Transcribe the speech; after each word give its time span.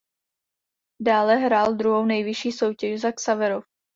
Dále 1.01 1.35
hrál 1.35 1.75
druhou 1.75 2.05
nejvyšší 2.05 2.51
soutěže 2.51 2.97
za 2.97 3.11
Xaverov. 3.11 3.65